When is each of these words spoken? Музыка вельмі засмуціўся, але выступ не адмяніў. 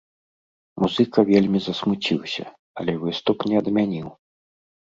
Музыка 0.83 1.19
вельмі 1.31 1.59
засмуціўся, 1.65 2.43
але 2.81 2.97
выступ 3.05 3.37
не 3.53 3.63
адмяніў. 3.63 4.07